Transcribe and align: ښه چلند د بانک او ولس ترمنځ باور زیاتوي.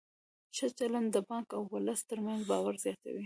ښه 0.55 0.67
چلند 0.77 1.07
د 1.13 1.17
بانک 1.29 1.47
او 1.57 1.63
ولس 1.73 1.99
ترمنځ 2.09 2.41
باور 2.49 2.75
زیاتوي. 2.83 3.19